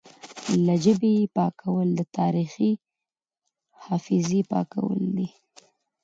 له 0.65 0.73
ژبې 0.83 1.11
یې 1.19 1.25
پاکول 1.35 1.87
د 1.95 2.01
تاریخي 2.17 2.71
حافظې 3.83 4.41
پاکول 4.51 5.01
دي 5.15 5.27